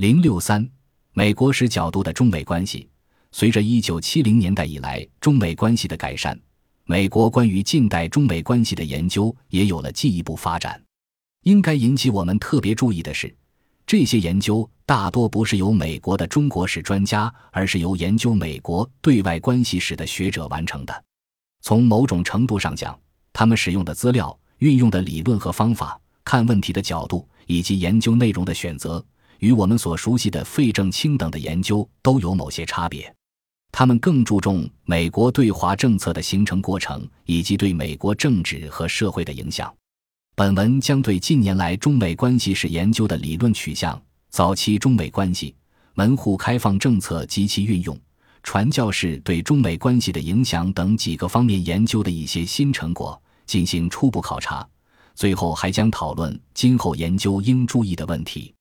[0.00, 0.66] 零六三，
[1.12, 2.88] 美国史角度的中美关系。
[3.32, 6.40] 随着一九七零年代以来中美关系的改善，
[6.86, 10.82] 美国关于近代中美关系的研究也有了进一步发展。
[11.42, 13.36] 应该引起我们特别注意的是，
[13.86, 21.04] 这些研究大多不是由美国的中国史专家，而是由研究美国对外关系史的学者完成的。
[21.60, 22.98] 从某种程度上讲，
[23.34, 29.04] 他们使用的资料、运用的理论和方法、看问题的角度以及研究内容的选择。
[29.40, 33.12] 与我们所熟悉的费正清等的研究都有某些差别，
[33.72, 39.72] 他们更注重美国对华政策的形成过程以及对美国政治和社会的影响。
[40.36, 44.00] 本文将对近年来中美关系史研究的理论取向、
[44.30, 45.54] 早期中美关系、
[45.94, 47.98] 门户开放政策及其运用、
[48.42, 54.66] 传教士对中美关系的影响等几个方面研究的一些新成果进行初步考察。
[55.14, 58.54] 最后还将讨论今后研究应注意的问题。